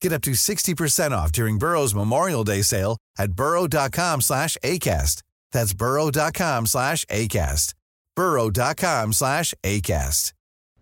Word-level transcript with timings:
Get 0.00 0.12
up 0.12 0.22
to 0.22 0.30
60% 0.32 1.12
off 1.12 1.30
during 1.32 1.58
Burrow's 1.58 1.94
Memorial 1.94 2.44
Day 2.44 2.62
sale 2.62 2.96
at 3.18 3.32
burrow.com 3.32 4.20
slash 4.22 4.56
ACAST. 4.62 5.22
That's 5.52 5.74
burrow.com 5.74 6.66
slash 6.66 7.04
ACAST. 7.06 7.74
burrow.com 8.16 9.12
slash 9.12 9.54
ACAST. 9.62 10.32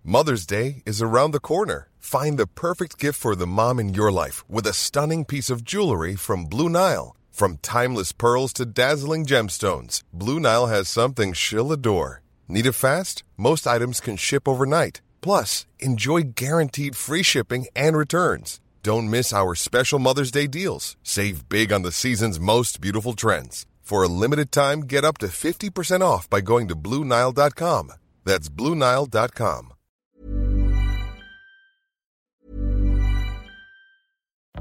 Mother's 0.05 0.47
Day 0.47 0.83
is 0.87 1.03
around 1.03 1.33
the 1.33 1.41
corner. 1.41 1.89
Find 1.99 2.39
the 2.39 2.47
perfect 2.47 2.99
gift 2.99 3.21
for 3.21 3.35
the 3.37 3.47
mom 3.47 3.79
in 3.79 3.93
your 3.93 4.11
life 4.11 4.49
with 4.49 4.67
a 4.67 4.73
stunning 4.73 5.25
piece 5.25 5.51
of 5.51 5.65
jewelry 5.65 6.17
from 6.17 6.47
Blue 6.47 6.69
Nile. 6.69 7.15
From 7.31 7.59
timeless 7.59 8.12
pearls 8.12 8.53
to 8.55 8.65
dazzling 8.65 9.27
gemstones, 9.27 10.03
Blue 10.12 10.41
Nile 10.41 10.69
has 10.69 10.89
something 10.89 11.33
she'll 11.33 11.71
adore. 11.73 12.23
Need 12.48 12.67
it 12.67 12.73
fast? 12.73 13.23
Most 13.37 13.67
items 13.67 14.01
can 14.01 14.17
ship 14.17 14.48
overnight. 14.48 15.03
Plus, 15.21 15.67
enjoy 15.79 16.23
guaranteed 16.35 16.97
free 16.97 17.23
shipping 17.23 17.67
and 17.77 17.97
returns. 17.97 18.61
Don't 18.88 19.10
miss 19.10 19.34
our 19.34 19.55
special 19.55 19.98
Mother's 19.98 20.30
Day 20.30 20.47
deals. 20.47 20.97
Save 21.02 21.47
big 21.51 21.74
on 21.74 21.83
the 21.83 21.92
season's 21.92 22.41
most 22.41 22.81
beautiful 22.81 23.12
trends. 23.12 23.67
For 23.83 24.03
a 24.03 24.08
limited 24.08 24.50
time, 24.50 24.84
get 24.84 25.05
up 25.05 25.19
to 25.19 25.27
50% 25.27 26.00
off 26.00 26.30
by 26.30 26.41
going 26.41 26.69
to 26.69 26.75
Bluenile.com. 26.75 27.92
That's 28.25 28.48
Bluenile.com. 28.48 29.75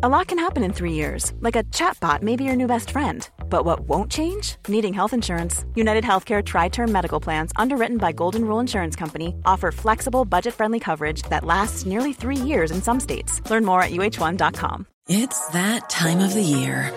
A 0.03 0.09
lot 0.09 0.27
can 0.27 0.39
happen 0.39 0.63
in 0.63 0.73
three 0.73 0.93
years, 0.93 1.31
like 1.39 1.55
a 1.55 1.63
chatbot 1.63 2.21
may 2.21 2.35
be 2.35 2.43
your 2.43 2.57
new 2.57 2.67
best 2.67 2.91
friend. 2.91 3.29
But 3.49 3.65
what 3.65 3.81
won't 3.81 4.11
change? 4.11 4.57
Needing 4.67 4.93
health 4.93 5.13
insurance. 5.13 5.65
United 5.73 6.03
Healthcare 6.03 6.43
Tri 6.43 6.69
Term 6.69 6.91
Medical 6.91 7.19
Plans, 7.19 7.51
underwritten 7.55 7.97
by 7.97 8.11
Golden 8.11 8.45
Rule 8.45 8.59
Insurance 8.59 8.95
Company, 8.95 9.35
offer 9.45 9.71
flexible, 9.71 10.25
budget 10.25 10.53
friendly 10.53 10.79
coverage 10.79 11.23
that 11.29 11.43
lasts 11.45 11.85
nearly 11.85 12.13
three 12.13 12.35
years 12.35 12.71
in 12.71 12.81
some 12.81 12.99
states. 12.99 13.41
Learn 13.49 13.65
more 13.65 13.81
at 13.81 13.91
uh1.com. 13.91 14.85
It's 15.09 15.47
that 15.49 15.89
time 15.89 16.19
of 16.19 16.33
the 16.33 16.43
year. 16.43 16.91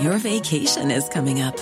Your 0.00 0.18
vacation 0.18 0.90
is 0.90 1.08
coming 1.08 1.40
up. 1.40 1.56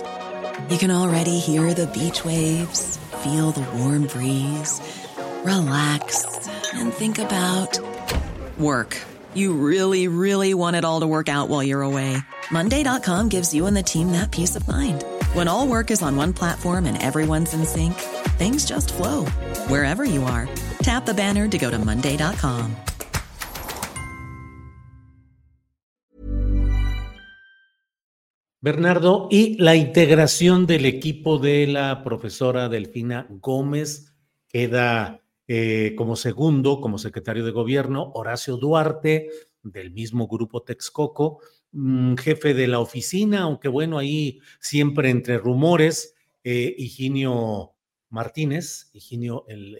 You 0.69 0.79
can 0.79 0.91
already 0.91 1.39
hear 1.39 1.75
the 1.75 1.87
beach 1.87 2.25
waves, 2.25 2.97
feel 3.23 3.53
the 3.53 3.67
warm 3.79 4.07
breeze, 4.07 4.81
relax, 5.45 6.49
and 6.73 6.93
think 6.93 7.19
about 7.19 7.79
work. 8.59 8.97
You 9.35 9.55
really, 9.55 10.09
really 10.09 10.55
want 10.55 10.77
it 10.77 10.85
all 10.85 11.01
to 11.01 11.07
work 11.07 11.29
out 11.29 11.49
while 11.49 11.63
you're 11.63 11.83
away. 11.83 12.19
Monday.com 12.53 13.29
gives 13.31 13.55
you 13.55 13.67
and 13.67 13.75
the 13.75 13.83
team 13.83 14.13
that 14.13 14.31
peace 14.31 14.55
of 14.57 14.69
mind. 14.69 15.05
When 15.33 15.49
all 15.49 15.67
work 15.67 15.91
is 15.91 16.03
on 16.03 16.17
one 16.17 16.33
platform 16.35 16.85
and 16.85 17.03
everyone's 17.03 17.55
in 17.55 17.65
sync, 17.65 17.95
things 18.37 18.67
just 18.67 18.93
flow 18.93 19.25
wherever 19.69 20.05
you 20.05 20.23
are. 20.25 20.47
Tap 20.83 21.07
the 21.07 21.15
banner 21.15 21.49
to 21.49 21.59
go 21.59 21.71
to 21.71 21.79
Monday.com. 21.79 22.77
Bernardo, 28.61 29.27
y 29.29 29.57
la 29.59 29.75
integración 29.75 30.67
del 30.67 30.87
equipo 30.87 31.39
de 31.39 31.67
la 31.67 32.05
profesora 32.05 32.69
Delfina 32.69 33.27
Gómez 33.29 34.15
queda 34.47 35.21
eh, 35.49 35.95
como 35.97 36.15
segundo, 36.15 36.81
como 36.81 36.99
secretario 36.99 37.45
de 37.45 37.51
gobierno, 37.51 38.13
Horacio 38.15 38.59
Duarte, 38.59 39.31
del 39.65 39.91
mismo 39.91 40.29
grupo 40.29 40.63
Texcoco, 40.63 41.41
mm, 41.73 42.15
jefe 42.17 42.55
de 42.55 42.69
la 42.69 42.81
oficina, 42.81 43.43
aunque 43.43 43.69
bueno, 43.69 43.99
ahí 43.99 44.41
siempre 44.61 45.11
entre 45.11 45.39
rumores, 45.39 46.15
eh, 46.45 46.75
Higinio 46.77 47.73
Martínez, 48.09 48.91
Higinio, 48.93 49.45
el, 49.49 49.77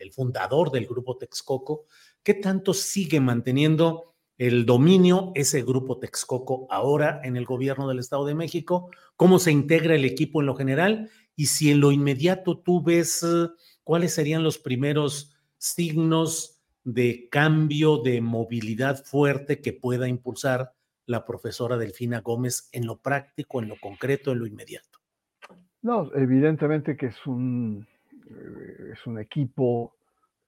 el, 0.00 0.12
fundador 0.12 0.70
del 0.70 0.86
grupo 0.86 1.16
Texcoco, 1.16 1.86
¿qué 2.22 2.34
tanto 2.34 2.74
sigue 2.74 3.18
manteniendo 3.18 4.14
el 4.36 4.66
dominio 4.66 5.32
ese 5.34 5.62
grupo 5.62 5.98
Texcoco 5.98 6.66
ahora 6.70 7.20
en 7.24 7.36
el 7.36 7.44
gobierno 7.44 7.88
del 7.88 7.98
Estado 7.98 8.26
de 8.26 8.34
México? 8.34 8.90
¿Cómo 9.16 9.38
se 9.38 9.52
integra 9.52 9.94
el 9.94 10.04
equipo 10.04 10.40
en 10.40 10.46
lo 10.46 10.54
general? 10.54 11.10
Y 11.34 11.46
si 11.46 11.70
en 11.70 11.80
lo 11.80 11.92
inmediato 11.92 12.58
tú 12.58 12.82
ves 12.82 13.24
¿cuáles 13.84 14.14
serían 14.14 14.42
los 14.42 14.58
primeros 14.58 15.34
signos 15.58 16.60
de 16.84 17.28
cambio 17.30 17.98
de 17.98 18.20
movilidad 18.20 19.04
fuerte 19.04 19.60
que 19.60 19.72
pueda 19.72 20.08
impulsar 20.08 20.74
la 21.06 21.24
profesora 21.24 21.76
Delfina 21.76 22.20
Gómez 22.20 22.68
en 22.72 22.86
lo 22.86 22.98
práctico, 22.98 23.60
en 23.60 23.68
lo 23.68 23.76
concreto, 23.80 24.32
en 24.32 24.38
lo 24.38 24.46
inmediato? 24.46 24.98
No, 25.82 26.10
evidentemente 26.14 26.96
que 26.96 27.06
es 27.06 27.26
un, 27.26 27.86
eh, 28.30 28.92
es 28.92 29.06
un 29.06 29.18
equipo, 29.18 29.96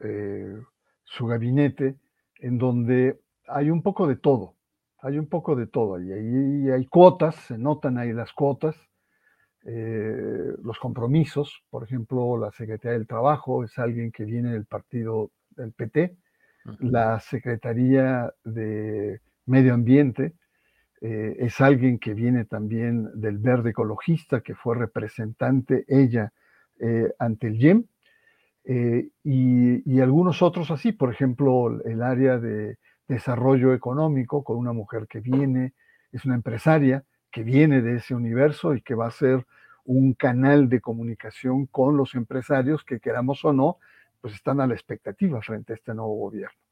eh, 0.00 0.56
su 1.02 1.26
gabinete, 1.26 1.96
en 2.38 2.58
donde 2.58 3.20
hay 3.48 3.70
un 3.70 3.82
poco 3.82 4.06
de 4.06 4.16
todo, 4.16 4.54
hay 4.98 5.18
un 5.18 5.26
poco 5.26 5.56
de 5.56 5.66
todo, 5.66 6.00
y 6.00 6.12
ahí 6.12 6.70
hay 6.70 6.86
cuotas, 6.86 7.34
se 7.36 7.58
notan 7.58 7.98
ahí 7.98 8.12
las 8.12 8.32
cuotas, 8.32 8.76
eh, 9.66 10.52
los 10.62 10.78
compromisos, 10.78 11.62
por 11.70 11.84
ejemplo, 11.84 12.36
la 12.38 12.52
Secretaría 12.52 12.98
del 12.98 13.06
Trabajo 13.06 13.64
es 13.64 13.78
alguien 13.78 14.12
que 14.12 14.24
viene 14.24 14.52
del 14.52 14.66
partido 14.66 15.30
del 15.50 15.72
PT, 15.72 16.16
la 16.80 17.20
Secretaría 17.20 18.32
de 18.44 19.20
Medio 19.46 19.74
Ambiente 19.74 20.34
eh, 21.06 21.36
es 21.38 21.60
alguien 21.60 21.98
que 21.98 22.14
viene 22.14 22.46
también 22.46 23.10
del 23.20 23.36
Verde 23.36 23.70
Ecologista, 23.70 24.40
que 24.40 24.54
fue 24.54 24.74
representante 24.74 25.84
ella 25.86 26.32
eh, 26.80 27.12
ante 27.18 27.48
el 27.48 27.58
YEM, 27.58 27.84
y, 28.66 29.92
y, 29.92 30.00
algunos 30.00 30.40
otros 30.40 30.70
así, 30.70 30.92
por 30.92 31.12
ejemplo, 31.12 31.82
el 31.84 32.02
área 32.02 32.38
de 32.38 32.78
desarrollo 33.06 33.74
económico 33.74 34.42
con 34.42 34.56
una 34.56 34.72
mujer 34.72 35.06
que 35.06 35.20
viene, 35.20 35.74
es 36.10 36.24
una 36.24 36.36
empresaria, 36.36 37.04
que 37.30 37.42
viene 37.42 37.82
de 37.82 37.96
ese 37.96 38.14
universo 38.14 38.74
y 38.74 38.80
que 38.80 38.94
va 38.94 39.08
a 39.08 39.10
ser 39.10 39.44
un 39.84 40.14
canal 40.14 40.70
de 40.70 40.80
comunicación 40.80 41.66
con 41.66 41.98
los 41.98 42.14
empresarios 42.14 42.82
que 42.82 43.00
queramos 43.00 43.44
o 43.44 43.52
no, 43.52 43.76
pues 44.22 44.32
están 44.32 44.62
a 44.62 44.66
la 44.66 44.72
expectativa 44.72 45.42
frente 45.42 45.74
a 45.74 45.76
este 45.76 45.92
nuevo 45.92 46.14
gobierno. 46.14 46.63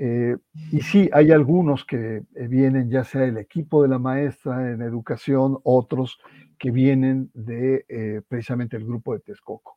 Eh, 0.00 0.36
y 0.70 0.80
sí, 0.80 1.10
hay 1.12 1.32
algunos 1.32 1.84
que 1.84 2.22
eh, 2.36 2.46
vienen, 2.46 2.88
ya 2.88 3.02
sea 3.02 3.24
el 3.24 3.36
equipo 3.36 3.82
de 3.82 3.88
la 3.88 3.98
maestra 3.98 4.70
en 4.70 4.80
educación, 4.80 5.58
otros 5.64 6.20
que 6.56 6.70
vienen 6.70 7.32
de 7.34 7.84
eh, 7.88 8.22
precisamente 8.28 8.76
el 8.76 8.84
grupo 8.84 9.12
de 9.12 9.20
Texcoco. 9.20 9.76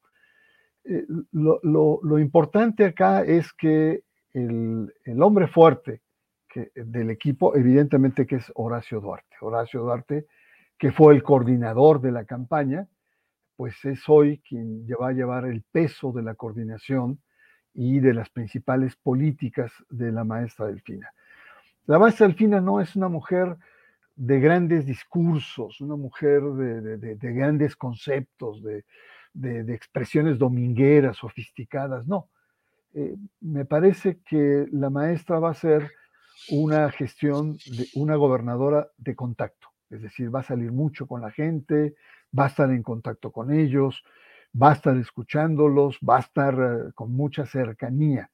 Lo, 1.31 2.20
importante 2.20 2.86
acá 2.86 3.24
es 3.24 3.52
que 3.54 4.04
el, 4.34 4.94
el 5.06 5.22
hombre 5.22 5.48
fuerte 5.48 6.02
del 6.76 7.12
equipo, 7.12 7.56
evidentemente 7.56 8.26
que 8.26 8.38
es 8.38 8.52
Horacio 8.56 9.00
Duarte. 9.00 9.36
Horacio 9.42 9.81
Duarte, 9.81 10.26
que 10.78 10.92
fue 10.92 11.14
el 11.14 11.24
coordinador 11.24 12.02
de 12.02 12.12
la 12.12 12.26
campaña, 12.26 12.88
pues 13.56 13.84
es 13.86 14.08
hoy 14.08 14.40
quien 14.40 14.86
va 15.00 15.10
a 15.10 15.14
llevar 15.14 15.46
el 15.46 15.64
peso 15.72 16.12
de 16.12 16.24
la 16.24 16.36
coordinación 16.36 17.22
y 17.74 18.00
de 18.00 18.14
las 18.14 18.30
principales 18.30 18.96
políticas 18.96 19.72
de 19.90 20.12
la 20.12 20.24
maestra 20.24 20.68
Delfina. 20.68 21.14
La 21.88 22.00
maestra 22.00 22.28
Delfina 22.28 22.62
no 22.62 22.81
es 22.81 22.95
una 22.95 23.07
mujer 23.07 23.57
de 24.16 24.40
grandes 24.40 24.86
discursos, 24.86 25.81
una 25.81 25.95
mujer 25.95 26.42
de, 26.44 27.34
grandes 27.34 27.75
conceptos, 27.75 28.62
de, 28.63 29.74
expresiones 29.74 30.38
domingueras, 30.38 31.18
sofisticadas, 31.18 32.07
no. 32.07 32.30
Eh, 32.94 33.16
me 33.40 33.63
parece 33.66 34.19
que 34.25 34.68
la 34.72 34.90
maestra 34.90 35.40
va 35.40 35.51
a 35.51 35.56
ser 35.56 35.92
una 36.50 36.92
gestión 36.92 37.57
de 37.66 37.88
una 37.95 38.16
gobernadora 38.16 38.90
de 38.98 39.16
contacto, 39.16 39.69
es 39.90 40.01
decir, 40.01 40.34
va 40.34 40.42
a 40.42 40.44
salir 40.44 40.72
mucho 40.72 41.07
con 41.07 41.22
la 41.22 41.31
gente, 41.31 41.95
va 42.38 42.45
a 42.45 42.48
estar 42.48 42.69
en 42.69 42.84
contacto 42.84 43.31
con 43.31 43.54
ellos, 43.54 44.04
va 44.59 44.71
a 44.71 44.74
estar 44.74 44.98
escuchándolos, 44.98 46.00
va 46.07 46.18
a 46.18 46.21
estar 46.21 46.53
eh, 46.53 46.92
con 46.94 47.12
mucha 47.12 47.45
cercanía. 47.45 48.30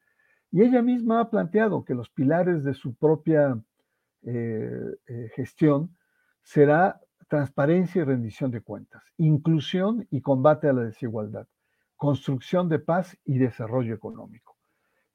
Y 0.51 0.61
ella 0.61 0.81
misma 0.81 1.19
ha 1.19 1.29
planteado 1.29 1.83
que 1.83 1.93
los 1.93 2.09
pilares 2.09 2.63
de 2.63 2.73
su 2.73 2.95
propia 2.95 3.59
eh, 4.23 4.95
eh, 5.07 5.29
gestión 5.35 5.95
será 6.41 6.99
transparencia 7.27 8.01
y 8.01 8.05
rendición 8.05 8.51
de 8.51 8.61
cuentas, 8.61 9.03
inclusión 9.17 10.07
y 10.09 10.21
combate 10.21 10.69
a 10.69 10.73
la 10.73 10.83
desigualdad, 10.83 11.47
construcción 11.97 12.69
de 12.69 12.79
paz 12.79 13.17
y 13.25 13.37
desarrollo 13.37 13.93
económico. 13.93 14.55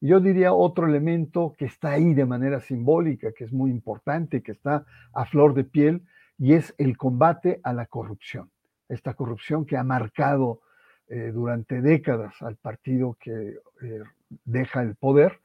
yo 0.00 0.20
diría 0.20 0.52
otro 0.52 0.86
elemento 0.86 1.54
que 1.56 1.64
está 1.64 1.92
ahí 1.92 2.12
de 2.12 2.26
manera 2.26 2.60
simbólica, 2.60 3.32
que 3.32 3.44
es 3.44 3.52
muy 3.52 3.70
importante, 3.70 4.42
que 4.42 4.52
está 4.52 4.84
a 5.14 5.24
flor 5.24 5.54
de 5.54 5.64
piel, 5.64 6.02
y 6.38 6.54
es 6.54 6.74
el 6.76 6.96
combate 6.96 7.60
a 7.62 7.72
la 7.72 7.86
corrupción. 7.86 8.50
Esta 8.88 9.14
corrupción 9.14 9.64
que 9.64 9.76
ha 9.76 9.84
marcado 9.84 10.60
eh, 11.08 11.30
durante 11.32 11.80
décadas 11.80 12.40
al 12.42 12.56
partido 12.56 13.16
que 13.20 13.58
eh, 13.82 14.02
deja 14.44 14.82
el 14.82 14.94
poder 14.94 15.40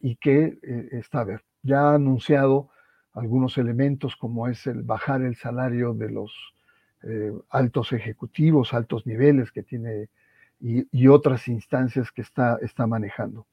y 0.00 0.16
que 0.16 0.58
eh, 0.62 0.88
está 0.92 1.26
ya 1.62 1.90
ha 1.90 1.94
anunciado 1.94 2.68
algunos 3.14 3.56
elementos 3.56 4.14
como 4.16 4.46
es 4.48 4.66
el 4.66 4.82
bajar 4.82 5.22
el 5.22 5.36
salario 5.36 5.94
de 5.94 6.10
los 6.10 6.32
altos 7.50 7.92
ejecutivos, 7.92 8.74
altos 8.74 9.06
niveles 9.06 9.52
que 9.52 9.62
tiene 9.62 10.08
y, 10.60 11.06
otras 11.06 11.46
instancias 11.46 12.10
que 12.10 12.22
está, 12.22 12.58
está 12.62 12.84
manejando. 12.86 13.46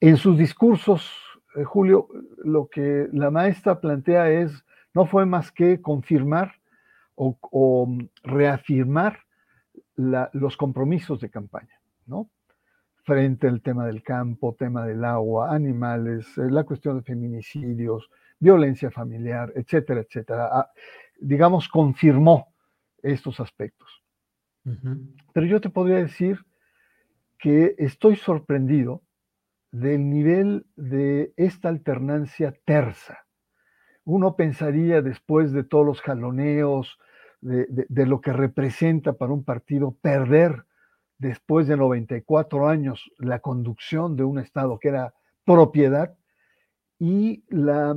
En 0.00 0.16
sus 0.16 0.38
discursos, 0.38 1.12
Julio, 1.66 2.08
lo 2.42 2.68
que 2.68 3.08
la 3.12 3.30
maestra 3.30 3.80
plantea 3.80 4.30
es, 4.30 4.64
no 4.94 5.04
fue 5.04 5.26
más 5.26 5.52
que 5.52 5.82
confirmar 5.82 6.54
o, 7.18 7.96
reafirmar 8.22 9.18
los 9.98 10.56
compromisos 10.56 11.20
de 11.20 11.28
campaña, 11.28 11.80
¿no? 12.06 12.30
Frente 13.02 13.48
al 13.48 13.62
tema 13.62 13.86
del 13.86 14.02
campo, 14.02 14.54
tema 14.54 14.86
del 14.86 15.04
agua, 15.04 15.52
animales, 15.52 16.26
eh, 16.38 16.50
la 16.50 16.64
cuestión 16.64 16.98
de 16.98 17.02
feminicidios, 17.02 18.08
violencia 18.38 18.90
familiar, 18.90 19.52
etcétera, 19.56 20.00
etcétera. 20.00 20.48
Ah, 20.52 20.70
digamos, 21.18 21.68
confirmó 21.68 22.54
estos 23.02 23.40
aspectos. 23.40 23.88
Pero 25.32 25.46
yo 25.46 25.62
te 25.62 25.70
podría 25.70 25.96
decir 25.96 26.44
que 27.38 27.74
estoy 27.78 28.16
sorprendido 28.16 29.02
del 29.70 30.10
nivel 30.10 30.66
de 30.76 31.32
esta 31.36 31.70
alternancia 31.70 32.54
tersa. 32.66 33.26
Uno 34.04 34.36
pensaría 34.36 35.00
después 35.00 35.52
de 35.52 35.64
todos 35.64 35.86
los 35.86 36.02
jaloneos, 36.02 36.98
de, 37.40 38.06
lo 38.06 38.20
que 38.20 38.32
representa 38.32 39.12
para 39.12 39.32
un 39.32 39.44
partido 39.44 39.92
perder 39.92 40.64
después 41.18 41.66
de 41.66 41.76
94 41.76 42.68
años 42.68 43.10
la 43.18 43.40
conducción 43.40 44.16
de 44.16 44.24
un 44.24 44.38
Estado 44.38 44.78
que 44.78 44.88
era 44.88 45.14
propiedad 45.44 46.16
y 46.98 47.44
la, 47.48 47.96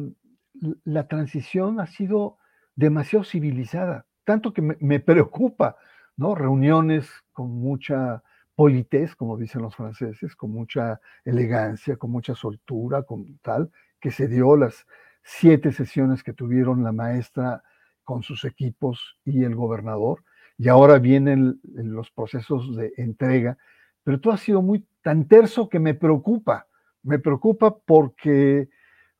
la 0.83 1.07
transición 1.07 1.79
ha 1.79 1.88
sido 1.88 2.38
demasiado 2.75 3.23
civilizada, 3.23 4.05
tanto 4.23 4.53
que 4.53 4.61
me, 4.61 4.99
preocupa, 4.99 5.77
¿no? 6.17 6.35
Reuniones 6.35 7.09
con 7.31 7.51
mucha 7.51 8.23
politez, 8.55 9.15
como 9.15 9.38
dicen 9.38 9.61
los 9.61 9.75
franceses, 9.75 10.35
con 10.35 10.51
mucha 10.51 10.99
elegancia, 11.25 11.97
con 11.97 12.11
mucha 12.11 12.35
soltura, 12.35 13.03
con 13.03 13.39
tal, 13.39 13.71
que 13.99 14.11
se 14.11 14.27
dio 14.27 14.55
las 14.55 14.85
siete 15.23 15.71
sesiones 15.71 16.23
que 16.23 16.33
tuvieron 16.33 16.83
la 16.83 16.91
maestra 16.91 17.63
con 18.12 18.24
sus 18.24 18.44
equipos 18.44 19.18
y 19.24 19.46
el 19.46 19.56
gobernador, 19.56 20.25
y 20.58 20.68
ahora 20.68 21.00
vienen 21.00 21.62
los 21.63 22.12
procesos 22.12 22.75
de 22.75 22.92
entrega, 22.98 23.58
pero 24.04 24.19
todo 24.19 24.34
ha 24.34 24.38
sido 24.38 24.62
muy 24.62 24.86
tan 25.02 25.30
terso 25.30 25.69
que 25.69 25.80
me 25.80 25.94
preocupa, 25.94 26.68
me 27.04 27.19
preocupa 27.19 27.74
porque 27.74 28.68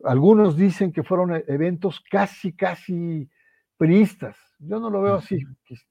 algunos 0.04 0.58
dicen 0.58 0.92
que 0.92 1.04
fueron 1.04 1.34
e, 1.34 1.46
eventos 1.48 2.02
casi, 2.02 2.52
casi 2.52 3.30
priistas. 3.78 4.36
Yo 4.60 4.82
no 4.82 4.90
lo 4.90 5.02
veo 5.02 5.16
así, 5.16 5.40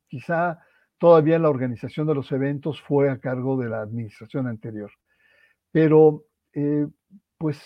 quizá 0.07 0.59
todavía 0.99 1.39
la 1.39 1.49
organización 1.49 2.07
de 2.07 2.17
los 2.17 2.31
eventos 2.33 2.83
fue 2.83 3.09
a 3.09 3.19
cargo 3.19 3.57
de 3.57 3.71
la 3.71 3.81
administración 3.81 4.47
anterior, 4.47 4.91
pero 5.73 6.27
eh, 6.53 6.87
pues 7.39 7.59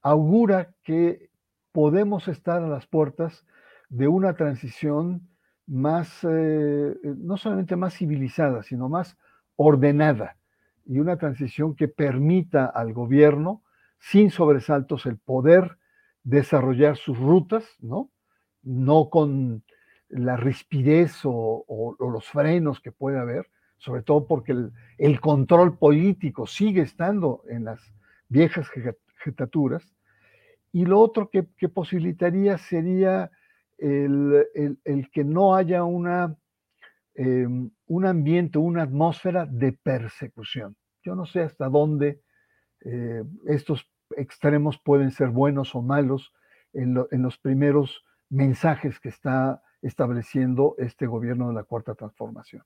augura 0.00 0.72
que 0.82 1.28
podemos 1.70 2.28
estar 2.28 2.62
a 2.62 2.68
las 2.68 2.86
puertas 2.86 3.44
de 3.90 4.08
una 4.08 4.34
transición 4.34 5.28
más, 5.66 6.24
eh, 6.24 6.28
eh, 6.28 7.14
no 7.18 7.36
solamente 7.36 7.76
más 7.76 7.94
civilizada, 7.94 8.62
sino 8.62 8.88
más 8.88 9.18
ordenada 9.56 10.36
y 10.86 10.98
una 10.98 11.16
transición 11.18 11.76
que 11.76 11.88
permita 11.88 12.66
al 12.66 12.92
gobierno, 12.92 13.62
sin 13.98 14.30
sobresaltos, 14.30 15.06
el 15.06 15.18
poder 15.18 15.76
desarrollar 16.22 16.96
sus 16.96 17.18
rutas, 17.18 17.64
¿no? 17.80 18.10
No 18.62 19.10
con 19.10 19.62
la 20.08 20.36
rispidez 20.36 21.20
o, 21.24 21.96
los 22.00 22.26
frenos 22.26 22.80
que 22.80 22.92
puede 22.92 23.18
haber, 23.18 23.48
sobre 23.76 24.02
todo 24.02 24.26
porque 24.26 24.56
el, 24.98 25.20
control 25.20 25.78
político 25.78 26.46
sigue 26.46 26.82
estando 26.82 27.42
en 27.48 27.64
las 27.64 27.80
viejas 28.28 28.68
jefaturas. 29.22 29.94
Y 30.72 30.86
lo 30.86 31.00
otro 31.00 31.30
que, 31.30 31.46
que 31.56 31.68
posibilitaría 31.68 32.58
sería 32.58 33.30
el, 33.80 35.10
que 35.12 35.24
no 35.24 35.54
haya 35.54 35.84
una, 35.84 36.36
em, 37.14 37.70
un 37.86 38.06
ambiente, 38.06 38.58
una 38.58 38.82
atmósfera 38.82 39.46
de 39.46 39.72
persecución. 39.72 40.76
Yo 41.02 41.14
no 41.14 41.26
sé 41.26 41.40
hasta 41.40 41.68
dónde 41.68 42.20
eh, 42.84 43.22
estos 43.46 43.90
extremos 44.16 44.78
pueden 44.82 45.10
ser 45.10 45.28
buenos 45.28 45.74
o 45.74 45.82
malos 45.82 46.32
en, 46.72 46.94
los 46.94 47.38
primeros 47.38 48.04
mensajes 48.28 49.00
que 49.00 49.08
está 49.08 49.62
estableciendo 49.82 50.74
este 50.78 51.06
gobierno 51.06 51.48
de 51.48 51.54
la 51.54 51.64
Cuarta 51.64 51.94
Transformación. 51.94 52.62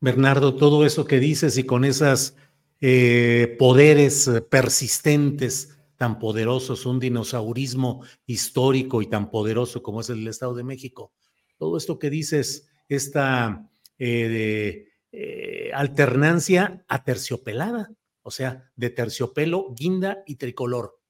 Bernardo, 0.00 0.54
todo 0.54 0.84
eso 0.84 1.06
que 1.06 1.18
dices 1.18 1.56
y 1.56 1.64
con 1.64 1.84
esos 1.84 2.36
eh, 2.80 3.56
poderes 3.58 4.30
persistentes 4.50 5.75
tan 5.96 6.18
poderosos, 6.18 6.86
un 6.86 7.00
dinosaurismo 7.00 8.04
histórico 8.26 9.02
y 9.02 9.06
tan 9.06 9.30
poderoso 9.30 9.82
como 9.82 10.00
es 10.00 10.10
el 10.10 10.26
Estado 10.26 10.54
de 10.54 10.64
México. 10.64 11.12
Todo 11.56 11.76
esto 11.76 11.98
que 11.98 12.10
dices, 12.10 12.68
esta 12.88 13.68
eh, 13.98 14.88
eh, 15.12 15.70
alternancia 15.74 16.84
aterciopelada, 16.88 17.90
o 18.22 18.30
sea, 18.30 18.70
de 18.76 18.90
terciopelo, 18.90 19.72
guinda 19.74 20.22
y 20.26 20.36
tricolor, 20.36 21.00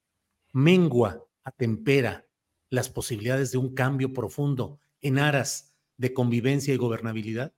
mengua, 0.53 1.25
atempera 1.43 2.27
las 2.71 2.89
posibilidades 2.89 3.53
de 3.53 3.59
un 3.59 3.75
cambio 3.75 4.13
profundo 4.13 4.81
en 5.01 5.19
aras 5.19 5.77
de 5.97 6.13
convivencia 6.13 6.75
y 6.75 6.77
gobernabilidad? 6.77 7.53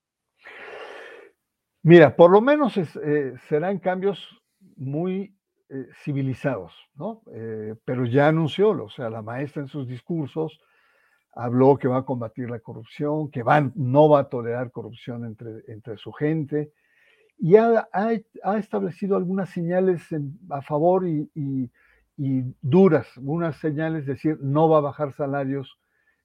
Mira, 1.82 2.16
por 2.16 2.30
lo 2.30 2.40
menos 2.40 2.76
eh, 2.76 3.34
serán 3.48 3.78
cambios 3.78 4.28
muy 4.76 5.37
eh, 5.70 5.86
civilizados, 6.02 6.72
¿no? 6.94 7.20
Eh, 7.30 7.74
pero 7.84 8.06
ya 8.06 8.28
anunció, 8.28 8.70
o 8.70 8.88
sea, 8.88 9.10
la 9.10 9.20
maestra 9.20 9.60
en 9.60 9.68
sus 9.68 9.86
discursos 9.86 10.60
habló 11.34 11.76
que 11.76 11.88
va 11.88 11.98
a 11.98 12.04
combatir 12.04 12.48
la 12.48 12.60
corrupción, 12.60 13.30
que 13.30 13.42
va, 13.42 13.70
no 13.74 14.08
va 14.08 14.20
a 14.20 14.28
tolerar 14.30 14.70
corrupción 14.70 15.26
entre, 15.26 15.64
entre 15.68 15.98
su 15.98 16.10
gente, 16.12 16.72
y 17.38 17.56
ha, 17.56 17.86
establecido 18.56 19.16
algunas 19.16 19.50
señales 19.50 20.02
a 20.48 20.62
favor 20.62 21.06
y, 21.06 21.70
duras, 22.62 23.16
unas 23.18 23.56
señales, 23.56 24.00
es 24.00 24.06
decir, 24.06 24.38
no 24.40 24.68
va 24.68 24.78
a 24.78 24.80
bajar 24.80 25.12
salarios, 25.12 25.78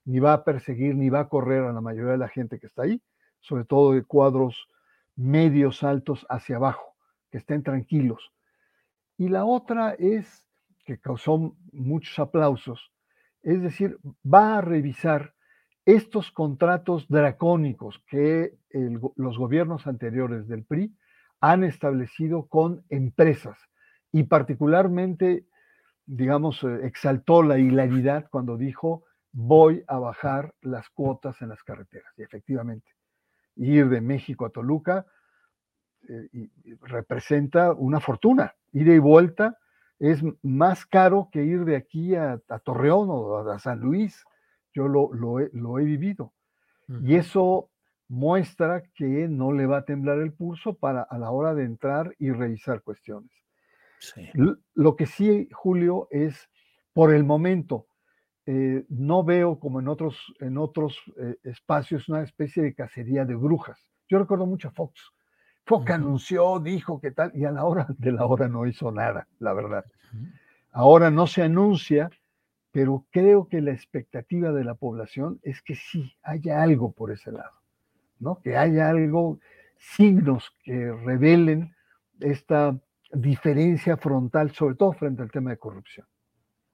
ni 0.05 0.19
va 0.19 0.33
a 0.33 0.43
perseguir, 0.43 0.95
ni 0.95 1.09
va 1.09 1.19
a 1.19 1.29
correr 1.29 1.63
a 1.65 1.73
la 1.73 1.81
mayoría 1.81 2.13
de 2.13 2.17
la 2.17 2.29
gente 2.29 2.59
que 2.59 2.67
está 2.67 2.83
ahí, 2.83 3.01
sobre 3.41 3.65
todo 3.65 3.91
de 3.91 4.03
cuadros 4.03 4.67
medios 5.15 5.83
altos 5.83 6.25
hacia 6.29 6.55
abajo, 6.55 6.95
que 7.29 7.37
estén 7.37 7.61
tranquilos 7.61 8.31
y 9.17 9.29
la 9.29 9.45
otra 9.45 9.93
es, 9.93 10.47
que 10.85 10.99
causó 10.99 11.55
muchos 11.71 12.17
aplausos, 12.19 12.91
es 13.41 13.61
decir, 13.61 13.99
va 14.25 14.57
a 14.57 14.61
revisar 14.61 15.33
estos 15.85 16.31
contratos 16.31 17.07
dracónicos 17.09 18.01
que 18.07 18.57
los 19.15 19.37
gobiernos 19.37 19.85
anteriores 19.85 20.47
del 20.47 20.63
PRI 20.63 20.95
han 21.41 21.63
establecido 21.63 22.47
con 22.47 22.85
empresas 22.89 23.59
y 24.13 24.23
particularmente, 24.23 25.45
digamos, 26.05 26.63
eh, 26.63 26.85
exaltó 26.85 27.43
la 27.43 27.57
hilaridad 27.57 28.27
cuando 28.29 28.55
dijo 28.55 29.03
voy 29.33 29.83
a 29.87 29.97
bajar 29.97 30.53
las 30.61 30.89
cuotas 30.89 31.41
en 31.41 31.49
las 31.49 31.63
carreteras. 31.63 32.13
Y 32.17 32.21
efectivamente, 32.21 32.91
ir 33.55 33.89
de 33.89 33.99
México 33.99 34.45
a 34.45 34.51
Toluca 34.51 35.05
eh, 36.09 36.49
representa 36.81 37.71
una 37.73 37.99
fortuna 37.99 38.55
ida 38.71 38.93
y 38.93 38.99
vuelta 38.99 39.57
es 39.99 40.21
más 40.41 40.85
caro 40.85 41.29
que 41.31 41.43
ir 41.43 41.63
de 41.63 41.77
aquí 41.77 42.15
a, 42.15 42.41
Torreón 42.63 43.07
o 43.09 43.37
a, 43.49 43.59
San 43.59 43.79
Luis. 43.79 44.25
Yo 44.73 44.87
lo, 44.87 45.39
he, 45.39 45.83
vivido. 45.83 46.33
Y 47.03 47.15
eso 47.15 47.69
muestra 48.09 48.83
que 48.95 49.29
no 49.29 49.53
le 49.53 49.65
va 49.65 49.77
a 49.77 49.85
temblar 49.85 50.19
el 50.19 50.33
pulso 50.33 50.73
para 50.73 51.03
a 51.03 51.17
la 51.17 51.31
hora 51.31 51.53
de 51.53 51.63
entrar 51.63 52.13
y 52.19 52.31
revisar 52.31 52.81
cuestiones. 52.81 53.31
Lo 54.73 54.95
que 54.97 55.05
sí, 55.05 55.47
Julio, 55.53 56.09
es 56.11 56.49
por 56.91 57.13
el 57.13 57.23
momento, 57.23 57.87
eh, 58.45 58.85
no 58.89 59.23
veo 59.23 59.57
como 59.57 59.79
en 59.79 59.87
otros, 59.87 60.33
en 60.41 60.57
otros 60.57 60.99
eh, 61.17 61.37
espacios 61.43 62.09
una 62.09 62.23
especie 62.23 62.61
de 62.61 62.75
cacería 62.75 63.23
de 63.23 63.35
brujas. 63.35 63.89
Yo 64.09 64.19
recuerdo 64.19 64.45
mucho 64.45 64.67
a 64.67 64.71
Fox 64.71 65.13
Foca 65.65 65.95
anunció, 65.95 66.59
dijo 66.59 66.99
que 66.99 67.11
tal, 67.11 67.31
y 67.35 67.45
a 67.45 67.51
la 67.51 67.63
hora 67.63 67.87
de 67.97 68.11
la 68.11 68.25
hora 68.25 68.47
no 68.47 68.65
hizo 68.65 68.91
nada, 68.91 69.27
la 69.39 69.53
verdad. 69.53 69.85
Ahora 70.71 71.09
no 71.09 71.27
se 71.27 71.41
anuncia, 71.43 72.09
pero 72.71 73.05
creo 73.11 73.47
que 73.47 73.61
la 73.61 73.71
expectativa 73.71 74.51
de 74.51 74.63
la 74.63 74.75
población 74.75 75.39
es 75.43 75.61
que 75.61 75.75
sí, 75.75 76.13
haya 76.23 76.61
algo 76.61 76.91
por 76.91 77.11
ese 77.11 77.31
lado, 77.31 77.53
¿no? 78.19 78.41
Que 78.41 78.57
haya 78.57 78.89
algo, 78.89 79.39
signos 79.77 80.51
que 80.63 80.91
revelen 80.91 81.73
esta 82.19 82.77
diferencia 83.11 83.95
frontal, 83.97 84.51
sobre 84.51 84.75
todo 84.75 84.93
frente 84.93 85.21
al 85.21 85.31
tema 85.31 85.51
de 85.51 85.57
corrupción. 85.57 86.07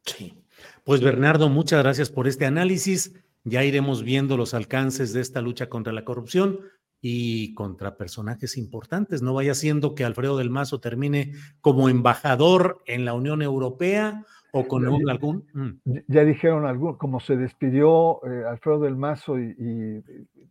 Sí. 0.06 0.42
Pues 0.84 1.02
Bernardo, 1.02 1.50
muchas 1.50 1.84
gracias 1.84 2.10
por 2.10 2.28
este 2.28 2.46
análisis. 2.46 3.14
Ya 3.44 3.64
iremos 3.64 4.04
viendo 4.04 4.38
los 4.38 4.54
alcances 4.54 5.14
de 5.14 5.22
esta 5.22 5.42
lucha 5.42 5.70
contra 5.70 5.94
la 5.94 6.04
corrupción 6.04 6.60
y 7.02 7.54
contra 7.54 7.98
personajes 7.98 8.58
importantes. 8.58 9.22
No 9.22 9.34
vaya 9.34 9.54
siendo 9.54 9.96
que 9.96 10.04
Alfredo 10.04 10.38
del 10.38 10.50
Mazo 10.50 10.80
termine 10.80 11.34
como 11.62 11.90
embajador 11.90 12.82
en 12.86 13.06
la 13.06 13.14
Unión 13.14 13.42
Europea 13.42 14.26
o 14.52 14.68
con 14.68 14.86
algún... 15.10 15.46
Mm. 15.54 15.98
Ya 16.08 16.26
dijeron 16.26 16.66
algún, 16.66 16.96
como 16.96 17.20
se 17.20 17.38
despidió 17.38 18.20
eh, 18.26 18.44
Alfredo 18.48 18.80
del 18.82 18.96
Mazo 18.96 19.40
y, 19.40 20.04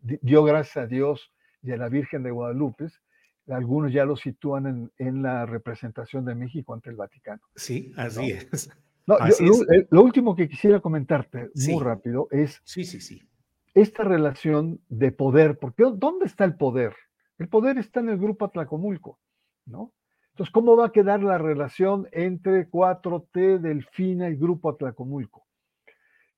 dio 0.02 0.44
gracias 0.44 0.84
a 0.84 0.86
Dios 0.86 1.32
y 1.62 1.72
a 1.72 1.76
la 1.76 1.88
Virgen 1.88 2.22
de 2.22 2.30
Guadalupe, 2.30 2.86
algunos 3.48 3.92
ya 3.92 4.04
lo 4.04 4.16
sitúan 4.16 4.90
en, 4.98 5.22
la 5.22 5.46
representación 5.46 6.24
de 6.24 6.34
México 6.34 6.74
ante 6.74 6.90
el 6.90 6.96
Vaticano. 6.96 7.42
Sí, 7.56 7.92
así 7.96 8.30
es. 8.30 8.70
lo, 9.06 10.02
último 10.02 10.36
que 10.36 10.48
quisiera 10.48 10.80
comentarte 10.80 11.50
muy 11.66 11.82
rápido 11.82 12.28
es 12.30 12.60
sí, 12.64 12.84
sí, 12.84 13.00
sí. 13.00 13.22
Esta 13.80 14.04
relación 14.04 14.80
de 14.88 15.12
poder, 15.12 15.58
porque 15.58 15.84
¿dónde 15.94 16.26
está 16.26 16.44
el 16.44 16.56
poder? 16.56 16.94
El 17.38 17.48
poder 17.48 17.78
está 17.78 18.00
en 18.00 18.08
el 18.08 18.18
grupo 18.18 18.44
Atlacomulco, 18.46 19.18
¿no? 19.66 19.92
Entonces, 20.30 20.52
¿cómo 20.52 20.76
va 20.76 20.86
a 20.86 20.92
quedar 20.92 21.22
la 21.22 21.38
relación 21.38 22.08
entre 22.12 22.70
4T, 22.70 23.58
Delfina 23.58 24.28
y 24.28 24.36
Grupo 24.36 24.70
Atlacomulco? 24.70 25.46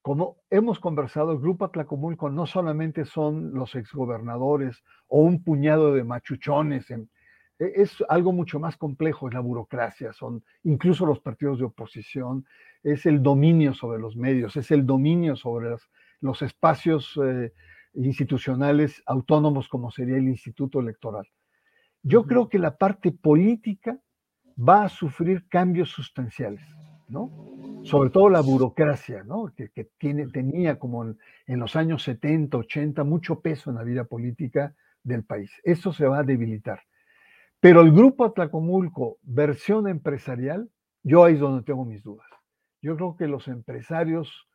Como 0.03 0.39
hemos 0.49 0.81
conversado, 0.81 1.33
el 1.33 1.39
Grupo 1.39 1.67
Atlacomulco 1.67 2.31
no 2.31 2.47
solamente 2.47 3.05
son 3.05 3.53
los 3.53 3.75
exgobernadores 3.75 4.83
o 5.07 5.21
un 5.21 5.45
puñado 5.45 5.93
de 5.93 6.05
machuchones 6.05 6.91
e, 6.91 7.07
es 7.59 8.03
algo 8.09 8.33
mucho 8.33 8.59
más 8.59 8.77
complejo, 8.79 9.29
es 9.29 9.35
la 9.35 9.41
burocracia, 9.41 10.13
son 10.15 10.43
incluso 10.65 11.05
los 11.05 11.21
partidos 11.21 11.59
de 11.59 11.67
oposición, 11.67 12.47
es 12.83 13.05
el 13.05 13.23
dominio 13.23 13.75
sobre 13.75 14.01
los 14.01 14.17
medios, 14.17 14.57
es 14.57 14.71
el 14.71 14.87
dominio 14.87 15.37
sobre 15.37 15.77
los, 16.21 16.43
espacios 16.43 17.19
eh, 17.25 17.53
institucionales 17.95 19.03
autónomos 19.07 19.69
como 19.69 19.91
sería 19.91 20.17
el 20.17 20.29
Instituto 20.29 20.81
Electoral. 20.81 21.27
Yo 22.03 22.25
creo 22.25 22.49
que 22.49 22.59
la 22.59 22.77
parte 22.77 23.13
política 23.13 23.99
va 24.57 24.85
a 24.85 24.89
sufrir 24.89 25.49
cambios 25.49 25.91
sustanciales, 25.91 26.65
¿no? 27.09 27.31
Sobre 27.85 28.11
todo 28.11 28.29
la 28.29 28.41
burocracia, 28.41 29.25
¿no? 29.25 29.53
Que, 29.55 29.71
tiene, 29.99 30.29
tenía 30.29 30.79
como 30.79 31.05
en, 31.05 31.19
en, 31.47 31.59
los 31.59 31.77
años 31.77 32.03
70, 32.03 32.57
80 32.57 33.05
mucho 33.05 33.41
peso 33.41 33.71
en 33.71 33.77
la 33.77 33.83
vida 33.83 34.05
política 34.05 34.75
del 35.03 35.25
país. 35.25 35.51
Eso 35.65 35.93
se 35.93 36.07
va 36.07 36.19
a 36.19 36.25
debilitar. 36.25 36.81
Pero 37.61 37.83
el 37.83 37.93
grupo 37.93 38.25
Atlacomulco, 38.25 39.19
versión 39.23 39.87
empresarial, 39.89 40.71
yo 41.03 41.25
ahí 41.25 41.35
es 41.35 41.41
donde 41.41 41.63
tengo 41.63 41.85
mis 41.85 42.03
dudas. 42.03 42.27
Yo 42.83 42.97
creo 42.97 43.17
que 43.17 43.27
los 43.27 43.49
empresarios, 43.49 44.49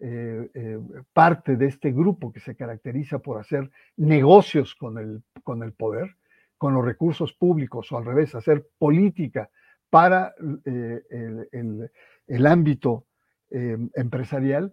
eh, 0.00 0.48
eh, 0.54 0.78
parte 1.12 1.56
de 1.56 1.66
este 1.66 1.90
grupo 1.90 2.32
que 2.32 2.38
se 2.38 2.54
caracteriza 2.54 3.18
por 3.18 3.40
hacer 3.40 3.68
negocios 3.96 4.76
con 4.76 4.96
el, 4.96 5.22
con 5.42 5.64
el 5.64 5.72
poder, 5.72 6.14
con 6.56 6.72
los 6.74 6.84
recursos 6.84 7.32
públicos, 7.32 7.90
o 7.90 7.98
al 7.98 8.04
revés, 8.04 8.34
hacer 8.36 8.68
política 8.78 9.50
para 9.90 10.34
eh, 10.64 11.02
el, 11.50 11.90
el, 12.28 12.46
ámbito 12.46 13.06
empresarial, 13.50 14.72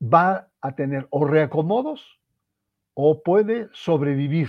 va 0.00 0.48
a 0.60 0.74
tener 0.74 1.06
o 1.10 1.26
reacomodos 1.26 2.18
o 2.94 3.22
puede 3.22 3.68
sobrevivir. 3.72 4.48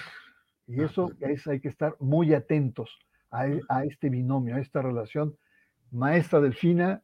Y 0.67 0.81
eso 0.81 1.11
es, 1.19 1.45
hay 1.47 1.59
que 1.59 1.67
estar 1.67 1.95
muy 1.99 2.33
atentos 2.33 2.99
a, 3.31 3.47
e, 3.47 3.59
a 3.67 3.83
este 3.83 4.09
binomio, 4.09 4.55
a 4.55 4.59
esta 4.59 4.81
relación 4.81 5.35
maestra 5.91 6.39
delfina, 6.39 7.03